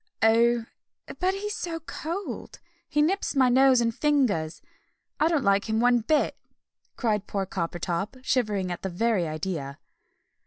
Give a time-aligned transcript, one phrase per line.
[0.23, 0.65] "Oh,
[1.19, 2.59] but he's so cold!
[2.89, 4.59] He nips my nose and fingers.
[5.19, 6.35] I don't like him one bit!"
[6.95, 9.77] cried poor Coppertop, shivering at the very idea.